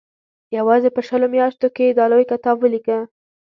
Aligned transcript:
یوازې 0.57 0.89
په 0.95 1.01
شلو 1.07 1.27
میاشتو 1.35 1.67
کې 1.75 1.83
یې 1.87 1.93
دا 1.99 2.05
لوی 2.11 2.25
کتاب 2.31 2.55
ولیکه. 2.59 2.99